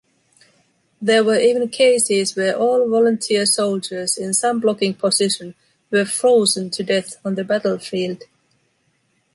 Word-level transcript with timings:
There 0.99 1.23
were 1.23 1.37
even 1.39 1.69
cases 1.69 2.35
where 2.35 2.55
all 2.57 2.89
volunteer 2.89 3.45
soldiers 3.45 4.17
in 4.17 4.33
some 4.33 4.59
blocking 4.59 4.95
position 4.95 5.53
were 5.91 6.05
frozen 6.05 6.71
to 6.71 6.81
death 6.81 7.17
on 7.23 7.35
the 7.35 7.43
battlefield. 7.43 8.23